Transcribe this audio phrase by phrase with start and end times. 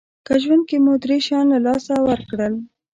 [0.25, 2.53] که ژوند کې مو درې شیان له لاسه ورکړل